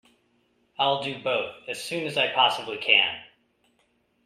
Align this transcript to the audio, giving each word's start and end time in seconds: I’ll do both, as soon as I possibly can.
I’ll 0.79 1.03
do 1.03 1.21
both, 1.21 1.53
as 1.67 1.79
soon 1.83 2.07
as 2.07 2.17
I 2.17 2.33
possibly 2.33 2.77
can. 2.79 3.21